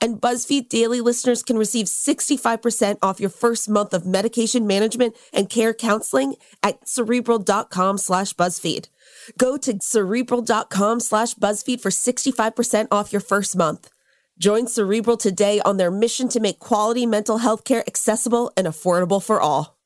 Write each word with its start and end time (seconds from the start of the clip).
And 0.00 0.20
BuzzFeed 0.20 0.68
Daily 0.68 1.00
listeners 1.00 1.42
can 1.42 1.58
receive 1.58 1.86
65% 1.86 2.98
off 3.02 3.20
your 3.20 3.30
first 3.30 3.68
month 3.68 3.92
of 3.92 4.06
medication 4.06 4.66
management 4.66 5.14
and 5.32 5.50
care 5.50 5.74
counseling 5.74 6.36
at 6.62 6.88
cerebral.com 6.88 7.98
slash 7.98 8.32
BuzzFeed. 8.32 8.88
Go 9.36 9.56
to 9.58 9.78
cerebral.com 9.80 11.00
slash 11.00 11.34
BuzzFeed 11.34 11.80
for 11.80 11.90
65% 11.90 12.88
off 12.90 13.12
your 13.12 13.20
first 13.20 13.56
month. 13.56 13.90
Join 14.38 14.68
Cerebral 14.68 15.18
today 15.18 15.60
on 15.66 15.76
their 15.76 15.90
mission 15.90 16.30
to 16.30 16.40
make 16.40 16.58
quality 16.58 17.04
mental 17.04 17.36
health 17.36 17.64
care 17.64 17.84
accessible 17.86 18.50
and 18.56 18.66
affordable 18.66 19.22
for 19.22 19.38
all. 19.38 19.76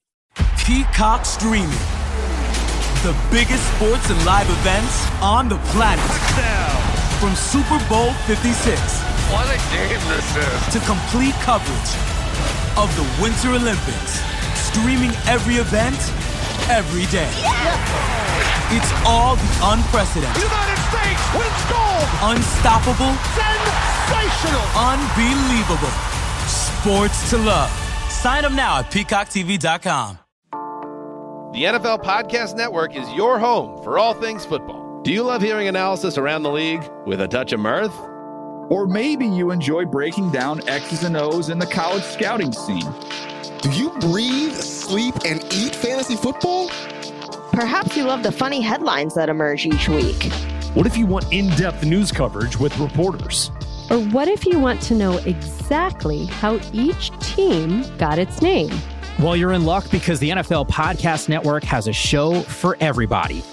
Peacock 0.59 1.25
Streaming. 1.25 1.69
The 3.03 3.17
biggest 3.33 3.67
sports 3.75 4.09
and 4.11 4.25
live 4.25 4.49
events 4.49 5.11
on 5.21 5.49
the 5.49 5.59
planet. 5.75 6.05
Touchdown. 6.07 7.19
From 7.19 7.35
Super 7.35 7.85
Bowl 7.89 8.13
56 8.29 9.14
what 9.35 9.51
a 9.51 9.59
game 9.75 10.01
this 10.15 10.29
is. 10.39 10.61
To 10.75 10.81
complete 10.87 11.35
coverage 11.43 11.93
of 12.79 12.89
the 12.97 13.07
Winter 13.23 13.51
Olympics. 13.51 14.23
Streaming 14.55 15.11
every 15.27 15.57
event, 15.57 15.99
every 16.71 17.07
day. 17.07 17.31
Yeah. 17.43 18.15
It's 18.71 18.93
all 19.07 19.37
the 19.37 19.51
unprecedented. 19.63 20.43
United 20.43 20.81
States 20.91 21.23
wins 21.35 21.63
gold. 21.71 22.09
Unstoppable. 22.35 23.13
Sensational. 23.35 24.67
Unbelievable. 24.75 25.95
Sports 26.49 27.31
to 27.31 27.39
love. 27.39 27.71
Sign 28.11 28.45
up 28.45 28.53
now 28.53 28.79
at 28.79 28.91
peacocktv.com. 28.91 30.19
The 31.53 31.63
NFL 31.65 32.03
Podcast 32.03 32.57
Network 32.57 32.97
is 32.97 33.09
your 33.13 33.39
home 33.39 33.83
for 33.85 33.99
all 33.99 34.15
things 34.15 34.45
football. 34.45 35.03
Do 35.03 35.13
you 35.13 35.23
love 35.23 35.41
hearing 35.41 35.69
analysis 35.69 36.19
around 36.19 36.43
the 36.43 36.51
league 36.51 36.83
with 37.07 37.21
a 37.21 37.29
touch 37.29 37.53
of 37.53 37.61
mirth? 37.61 37.95
Or 38.69 38.87
maybe 38.87 39.27
you 39.27 39.51
enjoy 39.51 39.85
breaking 39.85 40.31
down 40.31 40.67
X's 40.69 41.05
and 41.05 41.17
O's 41.17 41.49
in 41.49 41.59
the 41.59 41.67
college 41.67 42.03
scouting 42.03 42.53
scene. 42.53 42.93
Do 43.61 43.71
you 43.71 43.91
breathe, 44.01 44.55
sleep, 44.55 45.15
and 45.25 45.45
eat 45.53 45.75
fantasy 45.75 46.17
football? 46.17 46.69
Perhaps 47.53 47.97
you 47.97 48.05
love 48.05 48.23
the 48.23 48.33
funny 48.33 48.61
headlines 48.61 49.15
that 49.15 49.29
emerge 49.29 49.67
each 49.67 49.89
week. 49.89 50.33
What 50.75 50.87
if 50.87 50.97
you 50.97 51.07
want 51.07 51.33
in 51.33 51.49
depth 51.51 51.85
news 51.85 52.11
coverage 52.11 52.59
with 52.59 52.77
reporters? 52.79 53.51
Or 53.91 53.99
what 53.99 54.29
if 54.29 54.47
you 54.47 54.59
want 54.59 54.81
to 54.83 54.95
know 54.95 55.19
exactly 55.19 56.27
how 56.27 56.59
each 56.73 57.17
team 57.21 57.85
got 57.97 58.19
its 58.19 58.43
name? 58.43 58.77
Well, 59.21 59.37
you're 59.37 59.53
in 59.53 59.65
luck 59.65 59.89
because 59.91 60.19
the 60.19 60.31
NFL 60.31 60.69
Podcast 60.69 61.29
Network 61.29 61.63
has 61.65 61.87
a 61.87 61.93
show 61.93 62.41
for 62.43 62.77
everybody. 62.81 63.45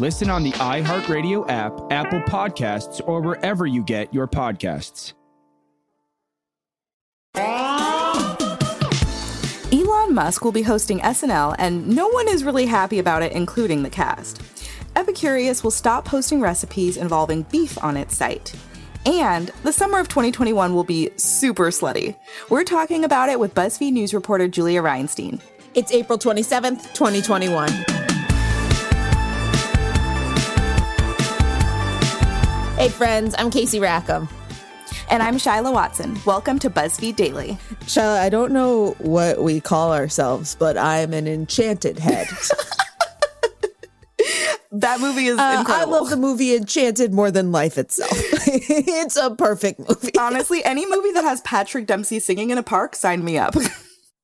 Listen 0.00 0.28
on 0.28 0.42
the 0.42 0.50
iHeartRadio 0.52 1.48
app, 1.48 1.72
Apple 1.92 2.20
Podcasts, 2.22 3.00
or 3.06 3.20
wherever 3.20 3.64
you 3.64 3.80
get 3.84 4.12
your 4.12 4.26
podcasts. 4.26 5.12
Elon 9.72 10.12
Musk 10.12 10.44
will 10.44 10.50
be 10.50 10.62
hosting 10.62 10.98
SNL, 10.98 11.54
and 11.60 11.86
no 11.88 12.08
one 12.08 12.26
is 12.26 12.42
really 12.42 12.66
happy 12.66 12.98
about 12.98 13.22
it, 13.22 13.30
including 13.32 13.84
the 13.84 13.90
cast. 13.90 14.42
Epicurious 14.96 15.62
will 15.62 15.70
stop 15.70 16.04
posting 16.04 16.40
recipes 16.40 16.96
involving 16.96 17.42
beef 17.44 17.82
on 17.82 17.96
its 17.96 18.16
site. 18.16 18.52
And 19.06 19.52
the 19.62 19.72
summer 19.72 20.00
of 20.00 20.08
2021 20.08 20.74
will 20.74 20.82
be 20.82 21.10
super 21.16 21.66
slutty. 21.66 22.16
We're 22.50 22.64
talking 22.64 23.04
about 23.04 23.28
it 23.28 23.38
with 23.38 23.54
BuzzFeed 23.54 23.92
News 23.92 24.12
reporter 24.12 24.48
Julia 24.48 24.82
Reinstein. 24.82 25.40
It's 25.74 25.92
April 25.92 26.18
27th, 26.18 26.94
2021. 26.94 28.03
Hey, 32.76 32.88
friends, 32.88 33.36
I'm 33.38 33.52
Casey 33.52 33.78
Rackham. 33.78 34.28
And 35.08 35.22
I'm 35.22 35.36
Shyla 35.36 35.72
Watson. 35.72 36.18
Welcome 36.26 36.58
to 36.58 36.68
BuzzFeed 36.68 37.14
Daily. 37.14 37.56
Shyla, 37.82 38.18
I 38.18 38.28
don't 38.28 38.50
know 38.50 38.96
what 38.98 39.40
we 39.40 39.60
call 39.60 39.92
ourselves, 39.92 40.56
but 40.58 40.76
I'm 40.76 41.14
an 41.14 41.28
enchanted 41.28 42.00
head. 42.00 42.26
that 44.72 45.00
movie 45.00 45.26
is 45.26 45.38
uh, 45.38 45.58
incredible. 45.60 45.94
I 45.94 45.98
love 45.98 46.10
the 46.10 46.16
movie 46.16 46.56
Enchanted 46.56 47.14
more 47.14 47.30
than 47.30 47.52
life 47.52 47.78
itself. 47.78 48.10
it's 48.12 49.16
a 49.16 49.32
perfect 49.36 49.78
movie. 49.78 50.10
Honestly, 50.18 50.64
any 50.64 50.84
movie 50.84 51.12
that 51.12 51.22
has 51.22 51.42
Patrick 51.42 51.86
Dempsey 51.86 52.18
singing 52.18 52.50
in 52.50 52.58
a 52.58 52.64
park, 52.64 52.96
sign 52.96 53.24
me 53.24 53.38
up. 53.38 53.54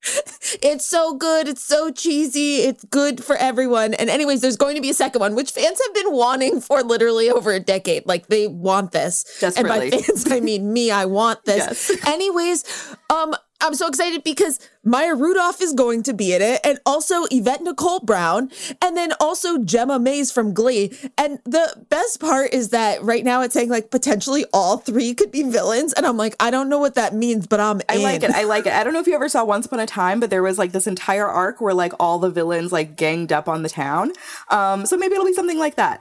it's 0.63 0.87
so 0.87 1.15
good. 1.15 1.49
It's 1.49 1.63
so 1.63 1.91
cheesy. 1.91 2.57
It's 2.57 2.85
good 2.85 3.23
for 3.23 3.37
everyone. 3.37 3.95
And, 3.95 4.09
anyways, 4.09 4.41
there's 4.41 4.57
going 4.57 4.77
to 4.77 4.83
be 4.83 4.91
a 4.91 4.95
second 4.95 5.21
one, 5.21 5.35
which 5.35 5.51
fans 5.51 5.81
have 5.85 5.95
been 5.95 6.13
wanting 6.13 6.61
for 6.61 6.83
literally 6.83 7.31
over 7.31 7.53
a 7.53 7.61
decade. 7.61 8.07
Like, 8.07 8.29
they 8.29 8.47
want 8.47 8.93
this. 8.93 9.25
Desperately. 9.41 9.83
And 9.83 9.91
by 9.91 9.99
fans, 9.99 10.31
I 10.31 10.41
mean 10.41 10.73
me. 10.73 10.91
I 10.91 11.05
want 11.05 11.45
this. 11.45 11.61
Yes. 11.61 12.07
anyways, 12.07 12.65
um, 13.11 13.35
I'm 13.61 13.75
so 13.75 13.87
excited 13.89 14.25
because 14.25 14.59
Maya 14.85 15.15
Rudolph 15.15 15.61
is 15.61 15.73
going 15.73 16.03
to 16.05 16.15
be 16.15 16.33
in 16.33 16.43
it, 16.43 16.61
and 16.65 16.79
also 16.87 17.25
Yvette 17.31 17.63
Nicole 17.63 18.01
Brown, 18.01 18.51
and 18.83 18.97
then 18.97 19.13
also 19.21 19.59
Jayma 19.59 20.01
Mays 20.01 20.33
from 20.33 20.55
Glee. 20.55 20.97
And 21.19 21.39
the 21.45 21.85
best 21.91 22.21
part 22.21 22.55
is 22.55 22.71
that 22.71 23.03
right 23.03 23.25
now 23.25 23.43
it's 23.43 23.55
saying 23.55 23.69
like 23.69 23.91
potentially 23.91 24.45
all 24.53 24.79
three 24.79 25.15
could 25.15 25.31
be 25.31 25.43
villains, 25.43 25.93
and 25.93 26.07
I'm 26.07 26.17
like, 26.17 26.35
I 26.41 26.51
don't 26.51 26.69
know 26.69 26.79
what 26.79 26.95
that 26.95 27.15
means, 27.15 27.47
but 27.47 27.61
I'm. 27.61 27.81
I 27.89 27.97
like 27.99 28.23
it. 28.23 28.31
I 28.31 28.45
like 28.45 28.67
it. 28.67 28.73
I 28.73 28.83
don't 28.85 28.93
know 28.93 29.01
if 29.01 29.07
you 29.07 29.15
ever 29.15 29.29
saw 29.29 29.45
Once 29.45 29.67
Upon 29.67 29.81
a 29.81 29.87
Time, 29.87 30.21
but 30.21 30.31
there 30.31 30.43
was 30.43 30.59
like 30.59 30.73
this 30.73 30.87
entire 30.87 31.27
arc 31.27 31.61
where 31.61 31.75
like 31.75 31.93
all 32.01 32.19
the 32.19 32.31
villains 32.31 32.73
like 32.73 32.97
ganged 32.97 33.33
up 33.33 33.49
on 33.49 33.63
the 33.63 33.69
town. 33.69 34.13
Um, 34.49 34.87
so 34.87 34.97
maybe 34.97 35.15
it'll 35.15 35.27
be 35.27 35.35
something 35.35 35.59
like 35.59 35.77
that. 35.77 36.01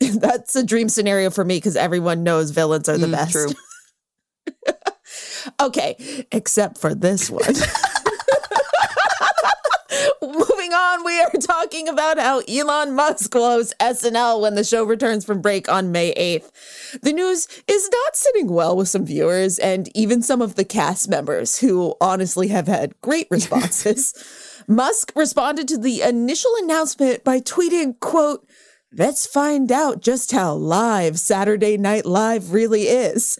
That's 0.00 0.56
a 0.56 0.64
dream 0.64 0.88
scenario 0.88 1.30
for 1.30 1.44
me 1.44 1.56
because 1.56 1.76
everyone 1.76 2.22
knows 2.22 2.50
villains 2.50 2.88
are 2.88 2.98
the 2.98 3.06
mm, 3.06 3.12
best. 3.12 3.32
True. 3.32 3.50
Okay, 5.60 5.96
except 6.32 6.78
for 6.78 6.94
this 6.94 7.30
one. 7.30 7.42
Moving 10.22 10.72
on, 10.72 11.04
we 11.04 11.20
are 11.20 11.30
talking 11.40 11.88
about 11.88 12.18
how 12.18 12.40
Elon 12.48 12.94
Musk 12.94 13.34
will 13.34 13.50
host 13.50 13.74
SNL 13.78 14.40
when 14.40 14.54
the 14.54 14.64
show 14.64 14.84
returns 14.84 15.24
from 15.24 15.42
break 15.42 15.68
on 15.68 15.92
May 15.92 16.14
8th. 16.14 17.00
The 17.00 17.12
news 17.12 17.46
is 17.66 17.90
not 17.90 18.16
sitting 18.16 18.48
well 18.48 18.76
with 18.76 18.88
some 18.88 19.04
viewers 19.04 19.58
and 19.58 19.94
even 19.94 20.22
some 20.22 20.40
of 20.40 20.54
the 20.54 20.64
cast 20.64 21.10
members 21.10 21.58
who 21.58 21.94
honestly 22.00 22.48
have 22.48 22.68
had 22.68 22.98
great 23.02 23.26
responses. 23.30 24.14
Musk 24.68 25.12
responded 25.16 25.68
to 25.68 25.78
the 25.78 26.02
initial 26.02 26.52
announcement 26.62 27.24
by 27.24 27.40
tweeting, 27.40 27.98
quote, 28.00 28.46
Let's 28.94 29.26
find 29.26 29.72
out 29.72 30.02
just 30.02 30.32
how 30.32 30.52
live 30.52 31.18
Saturday 31.18 31.78
Night 31.78 32.04
Live 32.04 32.52
really 32.52 32.82
is. 32.82 33.38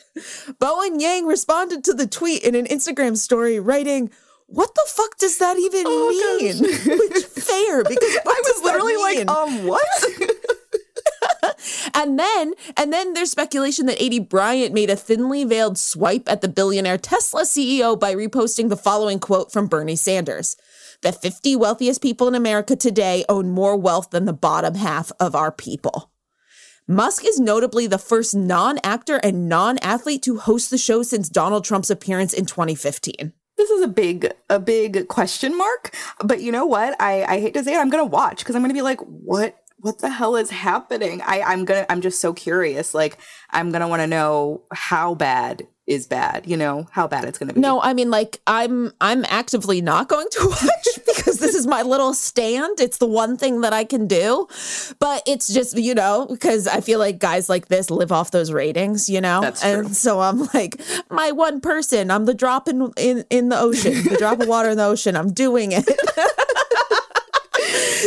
Bowen 0.58 0.98
Yang 0.98 1.26
responded 1.26 1.84
to 1.84 1.92
the 1.92 2.06
tweet 2.06 2.42
in 2.42 2.54
an 2.54 2.64
Instagram 2.64 3.18
story, 3.18 3.60
writing, 3.60 4.10
what 4.46 4.74
the 4.74 4.84
fuck 4.86 5.18
does 5.18 5.36
that 5.38 5.58
even 5.58 5.84
oh, 5.86 6.38
mean? 6.40 6.62
Which 6.62 7.24
fair 7.24 7.84
because 7.84 8.16
I 8.26 8.42
was 8.44 8.62
literally 8.64 8.96
like, 8.96 9.28
um, 9.28 9.66
what? 9.66 9.82
and 11.94 12.18
then 12.18 12.54
and 12.78 12.90
then 12.90 13.12
there's 13.12 13.30
speculation 13.30 13.84
that 13.86 13.98
Aidy 13.98 14.26
Bryant 14.26 14.72
made 14.72 14.88
a 14.88 14.96
thinly 14.96 15.44
veiled 15.44 15.76
swipe 15.76 16.30
at 16.30 16.40
the 16.40 16.48
billionaire 16.48 16.98
Tesla 16.98 17.42
CEO 17.42 17.98
by 17.98 18.14
reposting 18.14 18.70
the 18.70 18.76
following 18.76 19.18
quote 19.18 19.52
from 19.52 19.66
Bernie 19.66 19.96
Sanders. 19.96 20.56
The 21.02 21.12
50 21.12 21.56
wealthiest 21.56 22.00
people 22.00 22.28
in 22.28 22.36
America 22.36 22.76
today 22.76 23.24
own 23.28 23.50
more 23.50 23.76
wealth 23.76 24.10
than 24.10 24.24
the 24.24 24.32
bottom 24.32 24.76
half 24.76 25.10
of 25.18 25.34
our 25.34 25.50
people. 25.50 26.12
Musk 26.86 27.24
is 27.26 27.40
notably 27.40 27.88
the 27.88 27.98
first 27.98 28.36
non 28.36 28.78
actor 28.84 29.16
and 29.16 29.48
non 29.48 29.78
athlete 29.78 30.22
to 30.22 30.38
host 30.38 30.70
the 30.70 30.78
show 30.78 31.02
since 31.02 31.28
Donald 31.28 31.64
Trump's 31.64 31.90
appearance 31.90 32.32
in 32.32 32.46
2015 32.46 33.32
this 33.58 33.70
is 33.70 33.82
a 33.82 33.88
big 33.88 34.32
a 34.50 34.58
big 34.58 35.06
question 35.08 35.56
mark 35.56 35.94
but 36.24 36.40
you 36.40 36.50
know 36.50 36.66
what? 36.66 36.96
I 37.00 37.22
i 37.24 37.40
hate 37.40 37.54
to 37.54 37.62
say 37.62 37.74
it 37.74 37.78
i'm 37.78 37.90
gonna 37.90 38.04
watch 38.04 38.38
because 38.38 38.56
i'm 38.56 38.62
gonna 38.62 38.74
be 38.74 38.82
like 38.82 38.98
what 39.00 39.56
what 39.78 39.98
the 39.98 40.10
hell 40.10 40.36
is 40.36 40.50
happening? 40.50 41.20
I 41.22 41.42
i'm 41.42 41.64
gonna 41.64 41.86
i'm 41.88 42.00
just 42.00 42.20
so 42.20 42.32
curious 42.32 42.94
like 42.94 43.18
i'm 43.50 43.70
gonna 43.70 43.88
want 43.88 44.02
to 44.02 44.06
know 44.06 44.62
how 44.72 45.14
bad 45.14 45.66
is 45.86 46.06
bad 46.06 46.46
you 46.46 46.56
know 46.56 46.86
how 46.90 47.08
bad 47.08 47.24
it's 47.24 47.38
going 47.38 47.48
to 47.48 47.54
be. 47.54 47.60
No 47.60 47.80
i 47.82 47.92
mean 47.92 48.10
like 48.10 48.40
i'm 48.46 48.92
i'm 49.00 49.24
actively 49.28 49.80
not 49.80 50.08
going 50.08 50.28
to 50.30 50.46
watch 50.48 50.81
because 51.16 51.38
this 51.38 51.54
is 51.54 51.66
my 51.66 51.82
little 51.82 52.14
stand. 52.14 52.80
It's 52.80 52.98
the 52.98 53.06
one 53.06 53.36
thing 53.36 53.60
that 53.62 53.72
i 53.72 53.84
can 53.84 54.06
do. 54.06 54.46
But 54.98 55.22
it's 55.26 55.52
just 55.52 55.76
you 55.78 55.94
know 55.94 56.26
because 56.28 56.66
i 56.66 56.80
feel 56.80 56.98
like 56.98 57.18
guys 57.18 57.48
like 57.48 57.68
this 57.68 57.90
live 57.90 58.12
off 58.12 58.30
those 58.30 58.52
ratings 58.52 59.08
you 59.08 59.20
know? 59.20 59.40
That's 59.40 59.64
and 59.64 59.86
true. 59.86 59.94
so 59.94 60.20
i'm 60.20 60.48
like 60.54 60.80
my 61.10 61.32
one 61.32 61.60
person 61.60 62.10
i'm 62.10 62.24
the 62.24 62.34
drop 62.34 62.68
in 62.68 62.92
in, 62.96 63.24
in 63.30 63.48
the 63.48 63.58
ocean 63.58 64.02
the 64.04 64.16
drop 64.16 64.40
of 64.40 64.48
water 64.48 64.70
in 64.70 64.76
the 64.76 64.84
ocean. 64.84 65.16
I'm 65.16 65.32
doing 65.32 65.72
it 65.72 65.86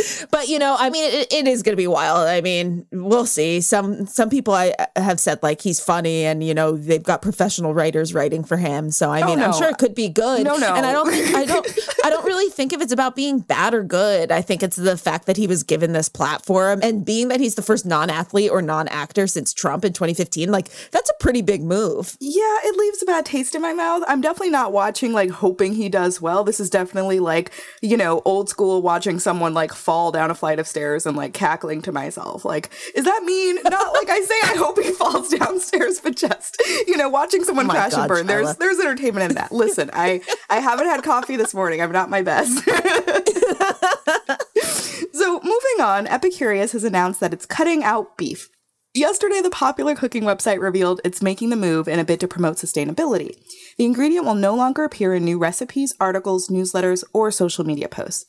but 0.30 0.48
you 0.48 0.58
know, 0.58 0.76
I 0.78 0.90
mean, 0.90 1.04
it, 1.12 1.32
it 1.32 1.48
is 1.48 1.62
going 1.62 1.72
to 1.72 1.76
be 1.76 1.86
wild. 1.86 2.28
I 2.28 2.40
mean, 2.40 2.86
we'll 2.92 3.26
see. 3.26 3.60
Some 3.60 4.06
some 4.06 4.30
people 4.30 4.54
I 4.54 4.74
have 4.96 5.20
said 5.20 5.42
like 5.42 5.60
he's 5.60 5.80
funny, 5.80 6.24
and 6.24 6.42
you 6.42 6.54
know 6.54 6.76
they've 6.76 7.02
got 7.02 7.22
professional 7.22 7.74
writers 7.74 8.14
writing 8.14 8.44
for 8.44 8.56
him. 8.56 8.90
So 8.90 9.10
I 9.10 9.24
mean, 9.24 9.38
oh, 9.38 9.42
no. 9.42 9.44
I'm 9.46 9.52
sure 9.52 9.68
it 9.68 9.78
could 9.78 9.94
be 9.94 10.08
good. 10.08 10.44
No, 10.44 10.56
no, 10.56 10.74
and 10.74 10.86
I 10.86 10.92
don't 10.92 11.10
think 11.10 11.34
I 11.34 11.44
don't 11.44 11.66
I 12.04 12.10
don't 12.10 12.24
really 12.24 12.50
think 12.50 12.72
if 12.72 12.80
it's 12.80 12.92
about 12.92 13.16
being 13.16 13.40
bad 13.40 13.74
or 13.74 13.82
good. 13.82 14.30
I 14.30 14.42
think 14.42 14.62
it's 14.62 14.76
the 14.76 14.96
fact 14.96 15.26
that 15.26 15.36
he 15.36 15.46
was 15.46 15.62
given 15.62 15.92
this 15.92 16.08
platform 16.08 16.80
and 16.82 17.04
being 17.04 17.28
that 17.28 17.40
he's 17.40 17.54
the 17.54 17.62
first 17.62 17.86
non-athlete 17.86 18.50
or 18.50 18.62
non-actor 18.62 19.26
since 19.26 19.52
Trump 19.52 19.84
in 19.84 19.92
2015. 19.92 20.50
Like 20.50 20.68
that's 20.90 21.10
a 21.10 21.14
pretty 21.20 21.42
big 21.42 21.62
move. 21.62 22.16
Yeah, 22.20 22.56
it 22.64 22.76
leaves 22.76 23.02
a 23.02 23.06
bad 23.06 23.26
taste 23.26 23.54
in 23.54 23.62
my 23.62 23.72
mouth. 23.72 24.02
I'm 24.08 24.20
definitely 24.20 24.50
not 24.50 24.72
watching 24.72 25.12
like 25.12 25.30
hoping 25.30 25.74
he 25.74 25.88
does 25.88 26.20
well. 26.20 26.44
This 26.44 26.60
is 26.60 26.70
definitely 26.70 27.20
like 27.20 27.52
you 27.80 27.96
know 27.96 28.22
old 28.24 28.48
school 28.48 28.82
watching 28.82 29.18
someone 29.18 29.54
like 29.54 29.72
fall 29.72 29.95
down 30.12 30.30
a 30.30 30.34
flight 30.34 30.58
of 30.58 30.66
stairs 30.66 31.06
and 31.06 31.16
like 31.16 31.32
cackling 31.32 31.82
to 31.82 31.92
myself. 31.92 32.44
Like, 32.44 32.70
is 32.94 33.04
that 33.04 33.22
mean? 33.24 33.56
Not 33.64 33.92
like 33.94 34.10
I 34.10 34.20
say 34.20 34.34
I 34.44 34.56
hope 34.56 34.82
he 34.82 34.92
falls 34.92 35.28
downstairs, 35.30 36.00
but 36.00 36.16
just, 36.16 36.62
you 36.86 36.96
know, 36.96 37.08
watching 37.08 37.44
someone 37.44 37.66
oh 37.66 37.70
crash 37.70 37.92
God, 37.92 38.00
and 38.00 38.08
burn. 38.08 38.26
There's 38.26 38.56
there's 38.56 38.78
entertainment 38.78 39.30
in 39.30 39.34
that. 39.36 39.52
Listen, 39.52 39.90
I 39.92 40.20
I 40.48 40.60
haven't 40.60 40.86
had 40.86 41.02
coffee 41.02 41.36
this 41.36 41.54
morning. 41.54 41.80
I'm 41.80 41.92
not 41.92 42.10
my 42.10 42.22
best. 42.22 42.64
so 45.12 45.40
moving 45.40 45.80
on, 45.80 46.06
Epicurious 46.06 46.72
has 46.72 46.84
announced 46.84 47.20
that 47.20 47.32
it's 47.32 47.46
cutting 47.46 47.82
out 47.82 48.16
beef. 48.16 48.50
Yesterday, 48.94 49.42
the 49.42 49.50
popular 49.50 49.94
cooking 49.94 50.22
website 50.22 50.58
revealed 50.58 51.02
it's 51.04 51.20
making 51.20 51.50
the 51.50 51.56
move 51.56 51.86
in 51.86 51.98
a 51.98 52.04
bid 52.04 52.18
to 52.20 52.28
promote 52.28 52.56
sustainability. 52.56 53.36
The 53.76 53.84
ingredient 53.84 54.24
will 54.24 54.34
no 54.34 54.54
longer 54.54 54.84
appear 54.84 55.14
in 55.14 55.22
new 55.22 55.38
recipes, 55.38 55.94
articles, 56.00 56.48
newsletters, 56.48 57.04
or 57.12 57.30
social 57.30 57.64
media 57.64 57.88
posts. 57.88 58.24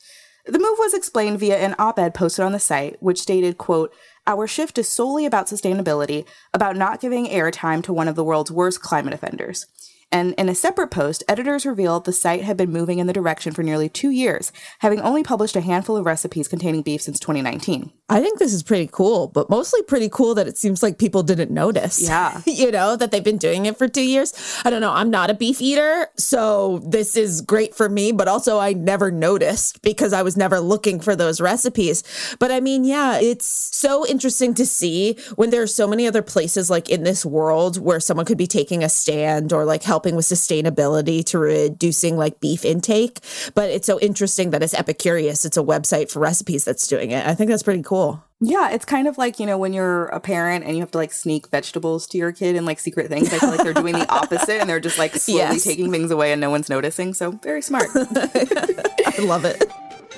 The 0.48 0.60
move 0.60 0.78
was 0.80 0.94
explained 0.94 1.40
via 1.40 1.58
an 1.58 1.76
op-ed 1.78 2.14
posted 2.14 2.46
on 2.46 2.54
the 2.54 2.60
site, 2.60 2.96
which 3.02 3.22
stated, 3.22 3.58
quote, 3.58 3.94
our 4.26 4.48
shift 4.48 4.78
is 4.78 4.88
solely 4.88 5.26
about 5.26 5.48
sustainability, 5.48 6.26
about 6.54 6.78
not 6.78 7.02
giving 7.02 7.28
airtime 7.28 7.84
to 7.84 7.94
one 7.94 8.08
of 8.08 8.16
the 8.16 8.24
world's 8.24 8.52
worst 8.52 8.82
climate 8.82 9.14
offenders. 9.14 9.66
And 10.12 10.34
in 10.38 10.48
a 10.48 10.56
separate 10.56 10.90
post, 10.90 11.24
editors 11.28 11.66
revealed 11.66 12.06
the 12.06 12.14
site 12.14 12.44
had 12.44 12.56
been 12.56 12.72
moving 12.72 13.00
in 13.00 13.08
the 13.08 13.14
direction 13.14 13.52
for 13.52 13.62
nearly 13.62 13.90
two 13.90 14.10
years, 14.10 14.54
having 14.80 15.02
only 15.02 15.22
published 15.22 15.58
a 15.58 15.62
handful 15.62 15.98
of 15.98 16.06
recipes 16.06 16.48
containing 16.48 16.82
beef 16.82 17.02
since 17.02 17.20
2019. 17.20 17.92
I 18.08 18.22
think 18.22 18.40
this 18.40 18.54
is 18.54 18.64
pretty 18.64 18.88
cool, 18.90 19.28
but 19.28 19.50
mostly 19.50 19.84
pretty 19.84 20.08
cool 20.08 20.34
that 20.36 20.48
it 20.48 20.58
seems 20.58 20.82
like 20.82 20.98
people 20.98 21.24
didn't 21.24 21.52
notice. 21.52 22.02
Yeah. 22.02 22.42
you 22.46 22.72
know, 22.72 22.96
that 22.96 23.12
they've 23.12 23.24
been 23.24 23.38
doing 23.38 23.66
it 23.66 23.78
for 23.78 23.90
two 23.90 24.02
years. 24.02 24.34
I 24.64 24.70
don't 24.70 24.80
know. 24.80 24.94
I'm 24.94 25.10
not 25.10 25.30
a 25.30 25.34
beef 25.34 25.62
eater, 25.62 26.08
so 26.16 26.82
this 26.86 27.18
is 27.18 27.42
great 27.42 27.76
for 27.76 27.90
me, 27.90 28.14
but 28.14 28.30
also 28.30 28.60
I 28.60 28.72
never 28.72 29.12
noticed 29.12 29.82
because 29.82 30.14
I 30.14 30.22
was 30.22 30.38
never 30.38 30.62
looking 30.62 31.02
for 31.02 31.18
those 31.18 31.42
recipes. 31.42 32.02
But 32.40 32.50
I 32.50 32.62
mean, 32.62 32.86
yeah, 32.86 33.20
it's 33.20 33.46
so 33.76 34.08
interesting 34.08 34.54
to 34.54 34.66
see 34.66 35.18
when 35.36 35.50
there 35.50 35.62
are 35.62 35.68
so 35.68 35.86
many 35.86 36.08
other 36.08 36.22
places 36.22 36.70
like 36.70 36.88
in 36.88 37.04
this 37.04 37.26
world 37.26 37.78
where 37.78 38.00
someone 38.00 38.26
could 38.26 38.38
be 38.38 38.48
taking 38.48 38.86
a 38.86 38.90
stand 38.90 39.52
or 39.52 39.66
like 39.66 39.84
helping 39.84 39.97
with 40.06 40.26
sustainability 40.26 41.26
to 41.26 41.40
reducing 41.40 42.18
like 42.18 42.40
beef 42.40 42.64
intake. 42.64 43.20
But 43.54 43.70
it's 43.70 43.86
so 43.86 44.00
interesting 44.00 44.52
that 44.52 44.64
it's 44.64 44.74
Epicurious. 44.74 45.46
It's 45.46 45.58
a 45.58 45.64
website 45.64 46.10
for 46.10 46.20
recipes 46.20 46.64
that's 46.64 46.88
doing 46.88 47.12
it. 47.12 47.26
I 47.26 47.36
think 47.36 47.50
that's 47.50 47.64
pretty 47.64 47.84
cool 47.84 47.98
cool. 47.98 48.24
Yeah, 48.40 48.70
it's 48.70 48.86
kind 48.86 49.08
of 49.08 49.18
like, 49.18 49.40
you 49.40 49.46
know, 49.48 49.58
when 49.58 49.74
you're 49.74 50.06
a 50.08 50.20
parent 50.20 50.64
and 50.66 50.76
you 50.76 50.82
have 50.82 50.92
to 50.92 50.98
like 50.98 51.12
sneak 51.12 51.50
vegetables 51.50 52.06
to 52.08 52.18
your 52.18 52.32
kid 52.32 52.56
and 52.56 52.66
like 52.66 52.80
secret 52.80 53.08
things. 53.08 53.34
I 53.34 53.40
feel 53.40 53.50
like 53.50 53.64
they're 53.64 53.74
doing 53.74 53.94
the 53.94 54.12
opposite 54.14 54.62
and 54.62 54.70
they're 54.70 54.80
just 54.80 55.00
like 55.00 55.16
slowly 55.16 55.40
yes. 55.40 55.64
taking 55.64 55.92
things 55.92 56.12
away 56.12 56.32
and 56.32 56.40
no 56.40 56.52
one's 56.52 56.70
noticing. 56.70 57.14
So 57.14 57.32
very 57.32 57.64
smart. 57.64 57.88
I 57.96 59.16
love 59.20 59.46
it. 59.46 59.64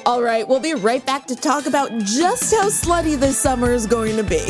All 0.05 0.21
right, 0.21 0.47
we'll 0.47 0.59
be 0.59 0.73
right 0.73 1.05
back 1.05 1.27
to 1.27 1.35
talk 1.35 1.65
about 1.65 1.91
just 1.99 2.53
how 2.53 2.67
slutty 2.69 3.17
this 3.17 3.37
summer 3.37 3.71
is 3.71 3.85
going 3.85 4.15
to 4.15 4.23
be. 4.23 4.49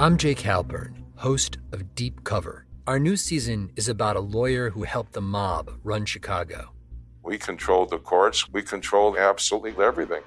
I'm 0.00 0.16
Jake 0.16 0.38
Halpern, 0.38 0.94
host 1.16 1.58
of 1.72 1.94
Deep 1.94 2.24
Cover. 2.24 2.64
Our 2.86 2.98
new 2.98 3.18
season 3.18 3.70
is 3.76 3.86
about 3.86 4.16
a 4.16 4.20
lawyer 4.20 4.70
who 4.70 4.84
helped 4.84 5.12
the 5.12 5.20
mob 5.20 5.78
run 5.84 6.06
Chicago. 6.06 6.70
We 7.22 7.36
controlled 7.36 7.90
the 7.90 7.98
courts, 7.98 8.50
we 8.50 8.62
controlled 8.62 9.18
absolutely 9.18 9.84
everything. 9.84 10.22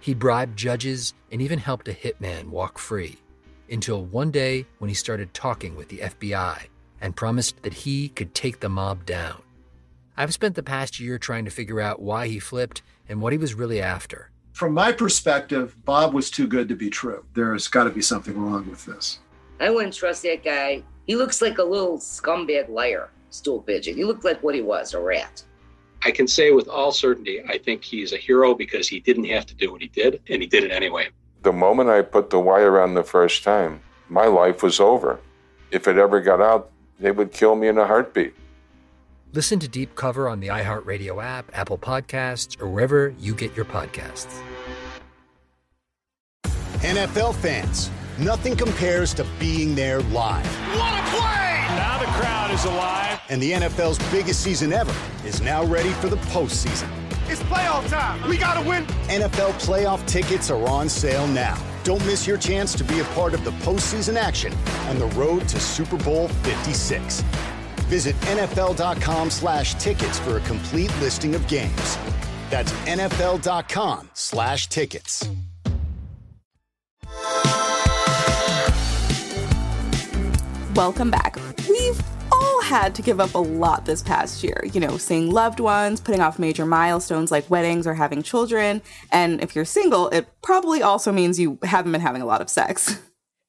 He 0.00 0.14
bribed 0.14 0.58
judges 0.58 1.12
and 1.30 1.42
even 1.42 1.58
helped 1.58 1.86
a 1.88 1.92
hitman 1.92 2.48
walk 2.48 2.78
free. 2.78 3.18
Until 3.70 4.06
one 4.06 4.30
day 4.30 4.64
when 4.78 4.88
he 4.88 4.94
started 4.94 5.34
talking 5.34 5.76
with 5.76 5.90
the 5.90 5.98
FBI 5.98 6.68
and 7.02 7.14
promised 7.14 7.62
that 7.64 7.74
he 7.74 8.08
could 8.08 8.34
take 8.34 8.60
the 8.60 8.70
mob 8.70 9.04
down. 9.04 9.42
I've 10.16 10.32
spent 10.32 10.54
the 10.54 10.62
past 10.62 10.98
year 10.98 11.18
trying 11.18 11.44
to 11.44 11.50
figure 11.50 11.82
out 11.82 12.00
why 12.00 12.28
he 12.28 12.38
flipped 12.38 12.80
and 13.06 13.20
what 13.20 13.34
he 13.34 13.38
was 13.38 13.52
really 13.52 13.82
after 13.82 14.30
from 14.58 14.74
my 14.74 14.90
perspective, 14.90 15.76
Bob 15.84 16.12
was 16.12 16.32
too 16.32 16.48
good 16.48 16.68
to 16.68 16.74
be 16.74 16.90
true. 16.90 17.24
There's 17.32 17.68
got 17.68 17.84
to 17.84 17.90
be 17.90 18.02
something 18.02 18.36
wrong 18.36 18.68
with 18.68 18.84
this. 18.86 19.20
I 19.60 19.70
wouldn't 19.70 19.94
trust 19.94 20.24
that 20.24 20.42
guy. 20.42 20.82
He 21.06 21.14
looks 21.14 21.40
like 21.40 21.58
a 21.58 21.62
little 21.62 21.96
scumbag 21.96 22.68
liar, 22.68 23.08
stool 23.30 23.62
pigeon. 23.62 23.94
He 23.94 24.02
looked 24.02 24.24
like 24.24 24.42
what 24.42 24.56
he 24.56 24.60
was, 24.60 24.94
a 24.94 25.00
rat. 25.00 25.44
I 26.02 26.10
can 26.10 26.26
say 26.26 26.50
with 26.50 26.66
all 26.66 26.90
certainty, 26.90 27.40
I 27.48 27.58
think 27.58 27.84
he's 27.84 28.12
a 28.12 28.16
hero 28.16 28.52
because 28.52 28.88
he 28.88 28.98
didn't 28.98 29.26
have 29.26 29.46
to 29.46 29.54
do 29.54 29.70
what 29.70 29.80
he 29.80 29.86
did, 29.86 30.20
and 30.28 30.42
he 30.42 30.48
did 30.48 30.64
it 30.64 30.72
anyway. 30.72 31.06
The 31.42 31.52
moment 31.52 31.88
I 31.88 32.02
put 32.02 32.28
the 32.28 32.40
wire 32.40 32.80
on 32.82 32.94
the 32.94 33.04
first 33.04 33.44
time, 33.44 33.80
my 34.08 34.26
life 34.26 34.64
was 34.64 34.80
over. 34.80 35.20
If 35.70 35.86
it 35.86 35.98
ever 35.98 36.20
got 36.20 36.40
out, 36.40 36.72
they 36.98 37.12
would 37.12 37.30
kill 37.30 37.54
me 37.54 37.68
in 37.68 37.78
a 37.78 37.86
heartbeat. 37.86 38.34
Listen 39.34 39.58
to 39.58 39.68
Deep 39.68 39.94
Cover 39.94 40.26
on 40.26 40.40
the 40.40 40.48
iHeartRadio 40.48 41.22
app, 41.22 41.50
Apple 41.52 41.76
Podcasts, 41.76 42.58
or 42.62 42.66
wherever 42.66 43.14
you 43.18 43.34
get 43.34 43.54
your 43.54 43.66
podcasts. 43.66 44.40
NFL 46.80 47.34
fans, 47.34 47.90
nothing 48.18 48.56
compares 48.56 49.12
to 49.12 49.26
being 49.38 49.74
there 49.74 50.00
live. 50.00 50.46
What 50.74 50.98
a 50.98 51.02
play! 51.10 51.64
Now 51.76 51.98
the 51.98 52.06
crowd 52.06 52.52
is 52.52 52.64
alive. 52.64 53.20
And 53.28 53.42
the 53.42 53.52
NFL's 53.52 53.98
biggest 54.10 54.42
season 54.42 54.72
ever 54.72 54.94
is 55.26 55.42
now 55.42 55.62
ready 55.62 55.90
for 55.90 56.08
the 56.08 56.16
postseason. 56.32 56.88
It's 57.28 57.42
playoff 57.42 57.86
time. 57.90 58.26
We 58.26 58.38
got 58.38 58.58
to 58.58 58.66
win. 58.66 58.86
NFL 59.08 59.52
playoff 59.60 60.06
tickets 60.06 60.50
are 60.50 60.66
on 60.66 60.88
sale 60.88 61.26
now. 61.26 61.62
Don't 61.84 62.04
miss 62.06 62.26
your 62.26 62.38
chance 62.38 62.74
to 62.76 62.84
be 62.84 63.00
a 63.00 63.04
part 63.04 63.34
of 63.34 63.44
the 63.44 63.50
postseason 63.50 64.16
action 64.16 64.54
on 64.86 64.98
the 64.98 65.08
road 65.08 65.46
to 65.48 65.60
Super 65.60 65.98
Bowl 65.98 66.28
56. 66.28 67.22
Visit 67.88 68.14
NFL.com 68.20 69.30
slash 69.30 69.74
tickets 69.74 70.18
for 70.18 70.36
a 70.36 70.40
complete 70.40 70.92
listing 71.00 71.34
of 71.34 71.46
games. 71.48 71.98
That's 72.50 72.70
NFL.com 72.84 74.10
slash 74.12 74.66
tickets. 74.68 75.28
Welcome 80.74 81.10
back. 81.10 81.36
We've 81.68 82.00
all 82.30 82.62
had 82.62 82.94
to 82.94 83.02
give 83.02 83.20
up 83.20 83.34
a 83.34 83.38
lot 83.38 83.86
this 83.86 84.02
past 84.02 84.44
year. 84.44 84.62
You 84.72 84.80
know, 84.80 84.98
seeing 84.98 85.30
loved 85.30 85.58
ones, 85.58 86.00
putting 86.00 86.20
off 86.20 86.38
major 86.38 86.66
milestones 86.66 87.30
like 87.30 87.48
weddings 87.48 87.86
or 87.86 87.94
having 87.94 88.22
children. 88.22 88.82
And 89.10 89.42
if 89.42 89.56
you're 89.56 89.64
single, 89.64 90.08
it 90.10 90.28
probably 90.42 90.82
also 90.82 91.10
means 91.10 91.40
you 91.40 91.58
haven't 91.62 91.92
been 91.92 92.02
having 92.02 92.22
a 92.22 92.26
lot 92.26 92.42
of 92.42 92.50
sex. 92.50 93.00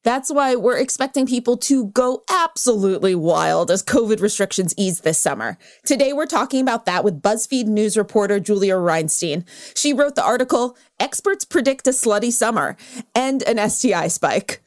That's 0.09 0.31
why 0.31 0.55
we're 0.55 0.79
expecting 0.79 1.27
people 1.27 1.55
to 1.57 1.85
go 1.89 2.23
absolutely 2.31 3.13
wild 3.13 3.69
as 3.69 3.83
COVID 3.83 4.21
restrictions 4.21 4.73
ease 4.75 5.01
this 5.01 5.19
summer. 5.19 5.55
Today, 5.85 6.13
we're 6.13 6.25
talking 6.25 6.61
about 6.61 6.85
that 6.85 7.03
with 7.03 7.21
BuzzFeed 7.21 7.67
News 7.67 7.95
reporter 7.95 8.39
Julia 8.39 8.73
Reinstein. 8.73 9.45
She 9.77 9.93
wrote 9.93 10.15
the 10.15 10.23
article, 10.23 10.75
Experts 10.99 11.45
Predict 11.45 11.85
a 11.85 11.91
Slutty 11.91 12.31
Summer 12.31 12.75
and 13.13 13.43
an 13.43 13.69
STI 13.69 14.07
Spike. 14.07 14.63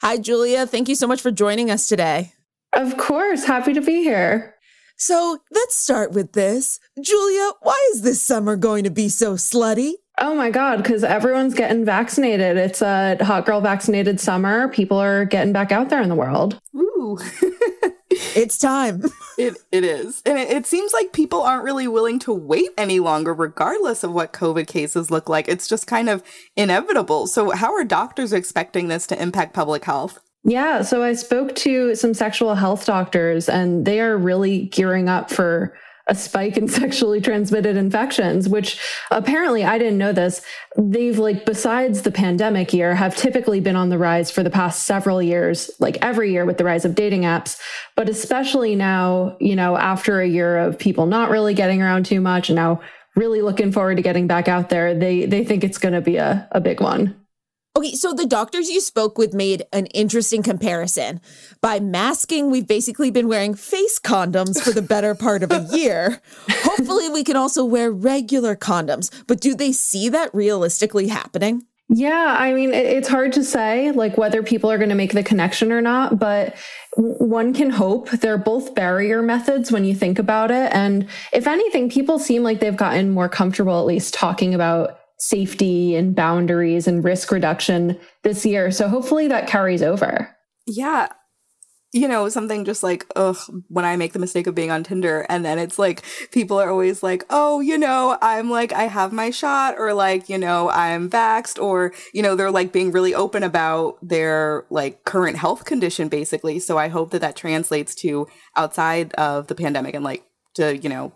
Hi, 0.00 0.16
Julia. 0.16 0.64
Thank 0.64 0.88
you 0.88 0.94
so 0.94 1.08
much 1.08 1.20
for 1.20 1.32
joining 1.32 1.72
us 1.72 1.88
today. 1.88 2.32
Of 2.72 2.96
course. 2.96 3.46
Happy 3.46 3.72
to 3.72 3.80
be 3.80 4.04
here. 4.04 4.54
So 4.96 5.38
let's 5.50 5.74
start 5.74 6.12
with 6.12 6.34
this. 6.34 6.78
Julia, 7.02 7.50
why 7.62 7.90
is 7.94 8.02
this 8.02 8.22
summer 8.22 8.54
going 8.54 8.84
to 8.84 8.90
be 8.90 9.08
so 9.08 9.34
slutty? 9.34 9.94
Oh 10.18 10.34
my 10.34 10.50
God, 10.50 10.76
because 10.76 11.02
everyone's 11.02 11.54
getting 11.54 11.84
vaccinated. 11.84 12.56
It's 12.56 12.82
a 12.82 13.16
hot 13.20 13.46
girl 13.46 13.60
vaccinated 13.60 14.20
summer. 14.20 14.68
People 14.68 14.98
are 14.98 15.24
getting 15.24 15.52
back 15.52 15.72
out 15.72 15.88
there 15.88 16.00
in 16.00 16.08
the 16.08 16.14
world. 16.14 16.60
Ooh. 16.76 17.18
it's 18.10 18.56
time. 18.56 19.02
It, 19.36 19.56
it 19.72 19.82
is. 19.82 20.22
And 20.24 20.38
it, 20.38 20.50
it 20.50 20.66
seems 20.66 20.92
like 20.92 21.12
people 21.12 21.42
aren't 21.42 21.64
really 21.64 21.88
willing 21.88 22.20
to 22.20 22.32
wait 22.32 22.70
any 22.78 23.00
longer, 23.00 23.34
regardless 23.34 24.04
of 24.04 24.12
what 24.12 24.32
COVID 24.32 24.68
cases 24.68 25.10
look 25.10 25.28
like. 25.28 25.48
It's 25.48 25.66
just 25.66 25.88
kind 25.88 26.08
of 26.08 26.22
inevitable. 26.54 27.26
So, 27.26 27.50
how 27.50 27.74
are 27.74 27.82
doctors 27.82 28.32
expecting 28.32 28.86
this 28.86 29.08
to 29.08 29.20
impact 29.20 29.52
public 29.52 29.84
health? 29.84 30.20
Yeah, 30.44 30.82
so 30.82 31.02
I 31.02 31.14
spoke 31.14 31.54
to 31.56 31.94
some 31.96 32.14
sexual 32.14 32.54
health 32.54 32.84
doctors, 32.84 33.48
and 33.48 33.86
they 33.86 33.98
are 34.00 34.16
really 34.16 34.66
gearing 34.66 35.08
up 35.08 35.30
for 35.30 35.74
a 36.06 36.14
spike 36.14 36.56
in 36.56 36.68
sexually 36.68 37.20
transmitted 37.20 37.76
infections, 37.76 38.48
which 38.48 38.80
apparently 39.10 39.64
I 39.64 39.78
didn't 39.78 39.98
know 39.98 40.12
this. 40.12 40.42
They've 40.76 41.18
like, 41.18 41.46
besides 41.46 42.02
the 42.02 42.12
pandemic 42.12 42.72
year, 42.72 42.94
have 42.94 43.16
typically 43.16 43.60
been 43.60 43.76
on 43.76 43.88
the 43.88 43.98
rise 43.98 44.30
for 44.30 44.42
the 44.42 44.50
past 44.50 44.84
several 44.84 45.22
years, 45.22 45.70
like 45.80 45.98
every 46.02 46.32
year 46.32 46.44
with 46.44 46.58
the 46.58 46.64
rise 46.64 46.84
of 46.84 46.94
dating 46.94 47.22
apps. 47.22 47.58
But 47.96 48.08
especially 48.08 48.74
now, 48.74 49.36
you 49.40 49.56
know, 49.56 49.76
after 49.76 50.20
a 50.20 50.28
year 50.28 50.58
of 50.58 50.78
people 50.78 51.06
not 51.06 51.30
really 51.30 51.54
getting 51.54 51.80
around 51.80 52.06
too 52.06 52.20
much 52.20 52.48
and 52.48 52.56
now 52.56 52.80
really 53.16 53.42
looking 53.42 53.72
forward 53.72 53.96
to 53.96 54.02
getting 54.02 54.26
back 54.26 54.48
out 54.48 54.68
there, 54.70 54.94
they, 54.94 55.24
they 55.24 55.44
think 55.44 55.64
it's 55.64 55.78
going 55.78 55.94
to 55.94 56.00
be 56.00 56.16
a, 56.16 56.48
a 56.52 56.60
big 56.60 56.80
one. 56.80 57.23
Okay, 57.76 57.94
so 57.96 58.12
the 58.12 58.24
doctors 58.24 58.70
you 58.70 58.80
spoke 58.80 59.18
with 59.18 59.34
made 59.34 59.64
an 59.72 59.86
interesting 59.86 60.44
comparison. 60.44 61.20
By 61.60 61.80
masking, 61.80 62.48
we've 62.48 62.68
basically 62.68 63.10
been 63.10 63.26
wearing 63.26 63.54
face 63.54 63.98
condoms 63.98 64.62
for 64.62 64.70
the 64.70 64.80
better 64.80 65.16
part 65.16 65.42
of 65.42 65.50
a 65.50 65.66
year. 65.72 66.20
Hopefully, 66.48 67.08
we 67.08 67.24
can 67.24 67.34
also 67.34 67.64
wear 67.64 67.90
regular 67.90 68.54
condoms, 68.54 69.10
but 69.26 69.40
do 69.40 69.56
they 69.56 69.72
see 69.72 70.08
that 70.10 70.32
realistically 70.32 71.08
happening? 71.08 71.66
Yeah, 71.88 72.36
I 72.38 72.54
mean, 72.54 72.72
it's 72.72 73.08
hard 73.08 73.32
to 73.34 73.44
say 73.44 73.90
like 73.90 74.16
whether 74.16 74.42
people 74.42 74.70
are 74.70 74.78
going 74.78 74.88
to 74.88 74.94
make 74.94 75.12
the 75.12 75.24
connection 75.24 75.70
or 75.70 75.82
not, 75.82 76.18
but 76.18 76.56
one 76.96 77.52
can 77.52 77.70
hope 77.70 78.08
they're 78.10 78.38
both 78.38 78.74
barrier 78.74 79.20
methods 79.20 79.70
when 79.70 79.84
you 79.84 79.94
think 79.94 80.18
about 80.18 80.50
it. 80.50 80.72
And 80.72 81.08
if 81.32 81.46
anything, 81.46 81.90
people 81.90 82.18
seem 82.18 82.42
like 82.42 82.60
they've 82.60 82.76
gotten 82.76 83.10
more 83.10 83.28
comfortable 83.28 83.78
at 83.80 83.86
least 83.86 84.14
talking 84.14 84.54
about 84.54 84.98
safety 85.18 85.94
and 85.94 86.14
boundaries 86.14 86.86
and 86.86 87.04
risk 87.04 87.30
reduction 87.30 87.98
this 88.22 88.44
year. 88.44 88.70
So 88.70 88.88
hopefully 88.88 89.28
that 89.28 89.46
carries 89.46 89.82
over. 89.82 90.34
Yeah. 90.66 91.08
You 91.92 92.08
know, 92.08 92.28
something 92.28 92.64
just 92.64 92.82
like, 92.82 93.06
ugh, 93.14 93.36
when 93.68 93.84
I 93.84 93.94
make 93.94 94.14
the 94.14 94.18
mistake 94.18 94.48
of 94.48 94.54
being 94.56 94.72
on 94.72 94.82
Tinder 94.82 95.24
and 95.28 95.44
then 95.44 95.60
it's 95.60 95.78
like 95.78 96.02
people 96.32 96.58
are 96.58 96.68
always 96.68 97.04
like, 97.04 97.22
oh, 97.30 97.60
you 97.60 97.78
know, 97.78 98.18
I'm 98.20 98.50
like, 98.50 98.72
I 98.72 98.84
have 98.88 99.12
my 99.12 99.30
shot 99.30 99.76
or 99.78 99.94
like, 99.94 100.28
you 100.28 100.36
know, 100.36 100.70
I'm 100.70 101.08
vaxxed 101.08 101.62
or, 101.62 101.92
you 102.12 102.20
know, 102.20 102.34
they're 102.34 102.50
like 102.50 102.72
being 102.72 102.90
really 102.90 103.14
open 103.14 103.44
about 103.44 103.98
their 104.02 104.66
like 104.70 105.04
current 105.04 105.36
health 105.36 105.64
condition 105.64 106.08
basically. 106.08 106.58
So 106.58 106.78
I 106.78 106.88
hope 106.88 107.12
that 107.12 107.20
that 107.20 107.36
translates 107.36 107.94
to 107.96 108.26
outside 108.56 109.14
of 109.14 109.46
the 109.46 109.54
pandemic 109.54 109.94
and 109.94 110.02
like 110.02 110.24
to, 110.54 110.76
you 110.76 110.88
know, 110.88 111.12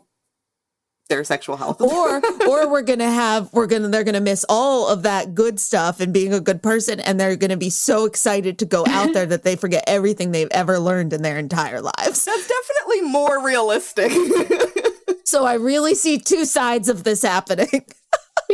their 1.08 1.24
sexual 1.24 1.56
health. 1.56 1.80
or 1.80 2.16
or 2.48 2.68
we're 2.68 2.82
gonna 2.82 3.10
have 3.10 3.52
we're 3.52 3.66
gonna 3.66 3.88
they're 3.88 4.04
gonna 4.04 4.20
miss 4.20 4.44
all 4.48 4.88
of 4.88 5.02
that 5.02 5.34
good 5.34 5.58
stuff 5.58 6.00
and 6.00 6.12
being 6.12 6.32
a 6.32 6.40
good 6.40 6.62
person 6.62 7.00
and 7.00 7.18
they're 7.18 7.36
gonna 7.36 7.56
be 7.56 7.70
so 7.70 8.04
excited 8.04 8.58
to 8.58 8.64
go 8.64 8.84
out 8.88 9.12
there 9.14 9.26
that 9.26 9.42
they 9.42 9.56
forget 9.56 9.84
everything 9.86 10.30
they've 10.30 10.48
ever 10.50 10.78
learned 10.78 11.12
in 11.12 11.22
their 11.22 11.38
entire 11.38 11.80
lives. 11.80 12.24
That's 12.24 12.48
definitely 12.48 13.02
more 13.10 13.44
realistic. 13.44 14.12
so 15.24 15.44
I 15.44 15.54
really 15.54 15.94
see 15.94 16.18
two 16.18 16.44
sides 16.44 16.88
of 16.88 17.04
this 17.04 17.22
happening. 17.22 17.84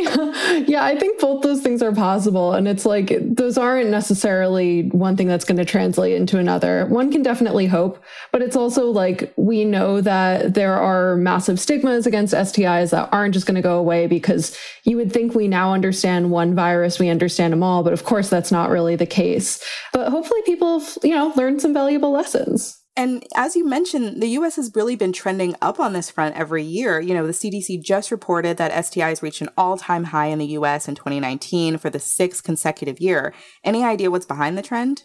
yeah. 0.68 0.84
I 0.84 0.96
think 0.98 1.20
both 1.20 1.42
those 1.42 1.60
things 1.60 1.82
are 1.82 1.92
possible. 1.92 2.52
And 2.52 2.68
it's 2.68 2.86
like, 2.86 3.12
those 3.20 3.58
aren't 3.58 3.90
necessarily 3.90 4.88
one 4.90 5.16
thing 5.16 5.26
that's 5.26 5.44
going 5.44 5.58
to 5.58 5.64
translate 5.64 6.14
into 6.14 6.38
another. 6.38 6.86
One 6.86 7.10
can 7.10 7.22
definitely 7.22 7.66
hope, 7.66 8.02
but 8.32 8.42
it's 8.42 8.56
also 8.56 8.90
like, 8.90 9.32
we 9.36 9.64
know 9.64 10.00
that 10.00 10.54
there 10.54 10.74
are 10.74 11.16
massive 11.16 11.58
stigmas 11.58 12.06
against 12.06 12.34
STIs 12.34 12.90
that 12.90 13.08
aren't 13.12 13.34
just 13.34 13.46
going 13.46 13.56
to 13.56 13.62
go 13.62 13.78
away 13.78 14.06
because 14.06 14.56
you 14.84 14.96
would 14.96 15.12
think 15.12 15.34
we 15.34 15.48
now 15.48 15.72
understand 15.72 16.30
one 16.30 16.54
virus, 16.54 16.98
we 16.98 17.08
understand 17.08 17.52
them 17.52 17.62
all. 17.62 17.82
But 17.82 17.92
of 17.92 18.04
course, 18.04 18.28
that's 18.28 18.52
not 18.52 18.70
really 18.70 18.96
the 18.96 19.06
case. 19.06 19.62
But 19.92 20.10
hopefully 20.10 20.42
people, 20.44 20.82
you 21.02 21.14
know, 21.14 21.32
learn 21.36 21.58
some 21.58 21.72
valuable 21.72 22.12
lessons. 22.12 22.83
And 22.96 23.24
as 23.34 23.56
you 23.56 23.66
mentioned, 23.66 24.22
the 24.22 24.28
US 24.28 24.56
has 24.56 24.70
really 24.74 24.94
been 24.94 25.12
trending 25.12 25.56
up 25.60 25.80
on 25.80 25.92
this 25.92 26.10
front 26.10 26.36
every 26.36 26.62
year. 26.62 27.00
You 27.00 27.14
know, 27.14 27.26
the 27.26 27.32
CDC 27.32 27.82
just 27.82 28.10
reported 28.10 28.56
that 28.56 28.72
STIs 28.72 29.20
reached 29.20 29.40
an 29.40 29.48
all 29.56 29.76
time 29.76 30.04
high 30.04 30.26
in 30.26 30.38
the 30.38 30.46
US 30.58 30.86
in 30.86 30.94
2019 30.94 31.78
for 31.78 31.90
the 31.90 31.98
sixth 31.98 32.44
consecutive 32.44 33.00
year. 33.00 33.34
Any 33.64 33.84
idea 33.84 34.10
what's 34.10 34.26
behind 34.26 34.56
the 34.56 34.62
trend? 34.62 35.04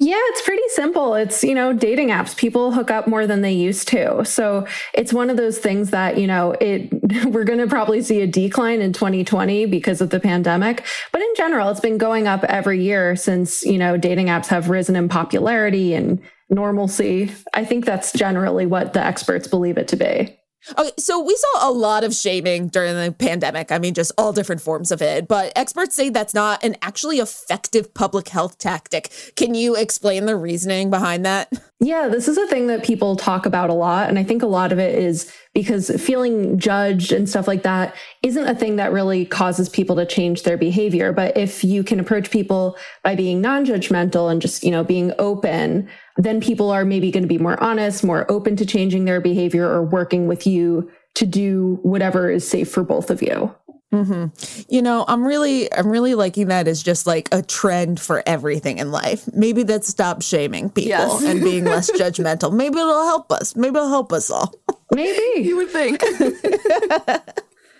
Yeah, 0.00 0.16
it's 0.18 0.42
pretty 0.42 0.66
simple. 0.68 1.14
It's, 1.14 1.44
you 1.44 1.54
know, 1.54 1.72
dating 1.72 2.08
apps. 2.08 2.36
People 2.36 2.72
hook 2.72 2.90
up 2.90 3.06
more 3.06 3.26
than 3.26 3.42
they 3.42 3.52
used 3.52 3.86
to. 3.88 4.24
So 4.24 4.66
it's 4.94 5.12
one 5.12 5.28
of 5.28 5.36
those 5.36 5.58
things 5.58 5.90
that, 5.90 6.16
you 6.16 6.26
know, 6.26 6.52
it 6.52 6.90
we're 7.26 7.44
going 7.44 7.58
to 7.58 7.66
probably 7.66 8.02
see 8.02 8.22
a 8.22 8.26
decline 8.26 8.80
in 8.80 8.92
2020 8.92 9.66
because 9.66 10.00
of 10.00 10.10
the 10.10 10.20
pandemic, 10.20 10.84
but 11.12 11.20
in 11.20 11.32
general, 11.36 11.68
it's 11.68 11.80
been 11.80 11.98
going 11.98 12.26
up 12.26 12.44
every 12.44 12.82
year 12.82 13.14
since, 13.14 13.62
you 13.64 13.78
know, 13.78 13.96
dating 13.96 14.26
apps 14.26 14.46
have 14.46 14.70
risen 14.70 14.96
in 14.96 15.08
popularity 15.08 15.94
and 15.94 16.20
normalcy. 16.50 17.32
I 17.52 17.64
think 17.64 17.84
that's 17.84 18.12
generally 18.12 18.66
what 18.66 18.92
the 18.92 19.04
experts 19.04 19.48
believe 19.48 19.78
it 19.78 19.88
to 19.88 19.96
be. 19.96 20.38
Okay, 20.78 20.92
so 20.98 21.20
we 21.20 21.36
saw 21.36 21.68
a 21.68 21.72
lot 21.72 22.04
of 22.04 22.14
shaming 22.14 22.68
during 22.68 22.94
the 22.94 23.12
pandemic. 23.12 23.70
I 23.70 23.78
mean, 23.78 23.92
just 23.92 24.12
all 24.16 24.32
different 24.32 24.62
forms 24.62 24.90
of 24.90 25.02
it. 25.02 25.28
But 25.28 25.52
experts 25.56 25.94
say 25.94 26.08
that's 26.08 26.32
not 26.32 26.64
an 26.64 26.76
actually 26.80 27.18
effective 27.18 27.92
public 27.92 28.28
health 28.28 28.56
tactic. 28.56 29.12
Can 29.36 29.54
you 29.54 29.76
explain 29.76 30.24
the 30.24 30.36
reasoning 30.36 30.88
behind 30.88 31.26
that? 31.26 31.52
Yeah, 31.80 32.08
this 32.08 32.28
is 32.28 32.38
a 32.38 32.46
thing 32.46 32.68
that 32.68 32.82
people 32.82 33.14
talk 33.14 33.44
about 33.44 33.68
a 33.68 33.74
lot. 33.74 34.08
And 34.08 34.18
I 34.18 34.24
think 34.24 34.42
a 34.42 34.46
lot 34.46 34.72
of 34.72 34.78
it 34.78 34.98
is 34.98 35.30
because 35.54 35.88
feeling 36.02 36.58
judged 36.58 37.12
and 37.12 37.28
stuff 37.28 37.46
like 37.46 37.62
that 37.62 37.94
isn't 38.22 38.46
a 38.46 38.54
thing 38.54 38.76
that 38.76 38.92
really 38.92 39.24
causes 39.24 39.68
people 39.68 39.94
to 39.96 40.04
change 40.04 40.42
their 40.42 40.56
behavior. 40.56 41.12
But 41.12 41.36
if 41.36 41.62
you 41.62 41.84
can 41.84 42.00
approach 42.00 42.30
people 42.30 42.76
by 43.02 43.14
being 43.14 43.40
non 43.40 43.64
judgmental 43.64 44.30
and 44.30 44.42
just, 44.42 44.64
you 44.64 44.72
know, 44.72 44.82
being 44.82 45.12
open, 45.18 45.88
then 46.16 46.40
people 46.40 46.70
are 46.70 46.84
maybe 46.84 47.10
going 47.10 47.22
to 47.22 47.28
be 47.28 47.38
more 47.38 47.60
honest, 47.62 48.04
more 48.04 48.30
open 48.30 48.56
to 48.56 48.66
changing 48.66 49.04
their 49.04 49.20
behavior 49.20 49.66
or 49.66 49.82
working 49.82 50.26
with 50.26 50.46
you 50.46 50.90
to 51.14 51.24
do 51.24 51.78
whatever 51.82 52.28
is 52.28 52.46
safe 52.46 52.70
for 52.70 52.82
both 52.82 53.08
of 53.08 53.22
you. 53.22 53.54
Mm-hmm. 53.94 54.64
You 54.74 54.82
know, 54.82 55.04
I'm 55.06 55.24
really, 55.24 55.72
I'm 55.72 55.88
really 55.88 56.14
liking 56.14 56.48
that 56.48 56.66
as 56.66 56.82
just 56.82 57.06
like 57.06 57.28
a 57.32 57.42
trend 57.42 58.00
for 58.00 58.22
everything 58.26 58.78
in 58.78 58.90
life. 58.90 59.28
Maybe 59.32 59.62
that 59.64 59.84
stops 59.84 60.26
shaming 60.26 60.70
people 60.70 60.88
yes. 60.88 61.22
and 61.22 61.40
being 61.40 61.64
less 61.64 61.90
judgmental. 61.98 62.52
Maybe 62.52 62.78
it'll 62.78 63.06
help 63.06 63.30
us. 63.30 63.54
Maybe 63.54 63.76
it'll 63.76 63.88
help 63.88 64.12
us 64.12 64.30
all. 64.30 64.52
Maybe 64.94 65.42
you 65.46 65.56
would 65.56 65.70
think. 65.70 66.02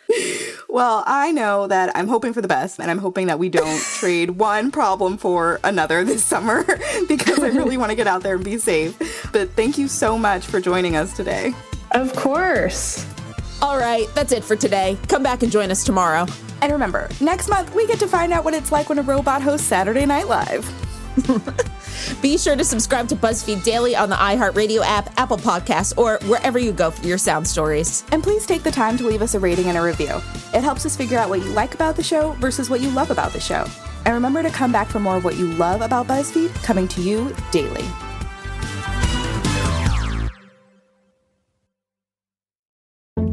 well, 0.69 1.05
I 1.07 1.33
know 1.33 1.67
that 1.67 1.97
I'm 1.97 2.09
hoping 2.09 2.33
for 2.33 2.41
the 2.41 2.49
best, 2.49 2.79
and 2.81 2.91
I'm 2.91 2.99
hoping 2.99 3.27
that 3.29 3.39
we 3.39 3.49
don't 3.49 3.81
trade 3.99 4.31
one 4.33 4.71
problem 4.71 5.17
for 5.17 5.61
another 5.65 6.05
this 6.05 6.25
summer 6.25 6.65
because 7.09 7.39
I 7.41 7.49
really 7.49 7.77
want 7.77 7.91
to 7.91 7.97
get 7.97 8.07
out 8.07 8.23
there 8.23 8.35
and 8.37 8.45
be 8.45 8.59
safe. 8.59 9.29
But 9.33 9.51
thank 9.51 9.79
you 9.79 9.89
so 9.89 10.19
much 10.19 10.47
for 10.47 10.61
joining 10.61 10.97
us 10.97 11.15
today. 11.17 11.55
Of 11.93 12.15
course. 12.15 13.07
All 13.63 13.79
right, 13.79 14.07
that's 14.15 14.33
it 14.33 14.45
for 14.45 14.57
today. 14.57 14.99
Come 15.09 15.23
back 15.23 15.43
and 15.43 15.51
join 15.51 15.71
us 15.71 15.85
tomorrow. 15.85 16.27
And 16.61 16.73
remember, 16.73 17.09
next 17.21 17.49
month 17.49 17.75
we 17.75 17.87
get 17.87 17.99
to 18.01 18.09
find 18.09 18.33
out 18.33 18.45
what 18.45 18.55
it's 18.55 18.73
like 18.73 18.89
when 18.89 18.99
a 18.99 19.03
robot 19.03 19.43
hosts 19.43 19.67
Saturday 19.67 20.07
Night 20.07 20.29
Live. 20.29 21.71
Be 22.21 22.39
sure 22.39 22.57
to 22.57 22.65
subscribe 22.65 23.09
to 23.09 23.17
BuzzFeed 23.17 23.63
Daily 23.63 23.95
on 23.97 24.09
the 24.09 24.17
iHeartRadio 24.17 24.83
app, 24.85 25.19
Apple 25.19 25.37
Podcasts, 25.37 25.97
or 25.97 26.19
wherever 26.29 26.59
you 26.59 26.73
go 26.73 26.91
for 26.91 27.07
your 27.07 27.19
sound 27.19 27.47
stories. 27.47 28.05
And 28.13 28.23
please 28.23 28.47
take 28.47 28.63
the 28.63 28.71
time 28.71 28.97
to 28.99 29.07
leave 29.07 29.23
us 29.23 29.35
a 29.35 29.41
rating 29.41 29.67
and 29.67 29.79
a 29.79 29.83
review. 29.83 30.21
It 30.55 30.63
helps 30.63 30.87
us 30.87 30.97
figure 30.97 31.19
out 31.19 31.29
what 31.29 31.41
you 31.41 31.51
like 31.51 31.75
about 31.75 31.97
the 31.97 32.03
show 32.03 32.33
versus 32.33 32.71
what 32.71 32.81
you 32.81 32.91
love 32.91 33.11
about 33.11 33.33
the 33.33 33.41
show. 33.41 33.67
And 34.05 34.15
remember 34.15 34.43
to 34.43 34.51
come 34.51 34.73
back 34.73 34.89
for 34.89 35.01
more 35.01 35.17
of 35.17 35.25
what 35.25 35.37
you 35.37 35.47
love 35.47 35.81
about 35.81 36.07
BuzzFeed 36.07 36.55
coming 36.63 36.89
to 36.89 37.03
you 37.03 37.35
daily. 37.51 37.85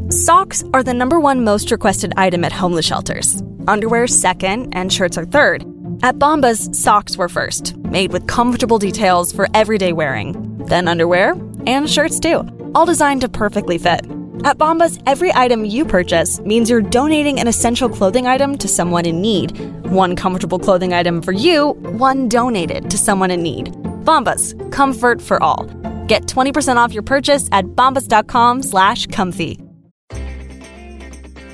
Socks 0.08 0.62
are 0.74 0.82
the 0.82 0.94
number 0.94 1.18
one 1.18 1.42
most 1.42 1.70
requested 1.70 2.12
item 2.16 2.44
at 2.44 2.52
homeless 2.52 2.86
shelters. 2.86 3.42
Underwear 3.66 4.06
second, 4.06 4.72
and 4.76 4.92
shirts 4.92 5.16
are 5.16 5.24
third. 5.24 5.64
At 6.02 6.18
Bombas, 6.18 6.74
socks 6.74 7.16
were 7.16 7.28
first, 7.28 7.76
made 7.76 8.12
with 8.12 8.26
comfortable 8.26 8.80
details 8.80 9.30
for 9.30 9.48
everyday 9.54 9.92
wearing. 9.92 10.58
Then 10.66 10.88
underwear, 10.88 11.36
and 11.64 11.88
shirts 11.88 12.18
too, 12.18 12.40
all 12.74 12.84
designed 12.86 13.20
to 13.20 13.28
perfectly 13.28 13.78
fit. 13.78 14.04
At 14.44 14.58
Bombas, 14.58 15.00
every 15.06 15.32
item 15.32 15.64
you 15.64 15.84
purchase 15.84 16.40
means 16.40 16.68
you're 16.68 16.82
donating 16.82 17.38
an 17.38 17.46
essential 17.46 17.88
clothing 17.88 18.26
item 18.26 18.58
to 18.58 18.66
someone 18.66 19.06
in 19.06 19.20
need. 19.20 19.56
One 19.86 20.16
comfortable 20.16 20.58
clothing 20.58 20.92
item 20.92 21.22
for 21.22 21.30
you, 21.30 21.70
one 21.98 22.28
donated 22.28 22.90
to 22.90 22.98
someone 22.98 23.30
in 23.30 23.44
need. 23.44 23.66
Bombas, 24.02 24.58
comfort 24.72 25.22
for 25.22 25.40
all. 25.40 25.66
Get 26.08 26.22
20% 26.22 26.78
off 26.78 26.92
your 26.92 27.04
purchase 27.04 27.48
at 27.52 27.64
bombas.com 27.76 28.62
slash 28.62 29.06
comfy. 29.06 29.60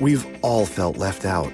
We've 0.01 0.25
all 0.41 0.65
felt 0.65 0.97
left 0.97 1.25
out. 1.25 1.53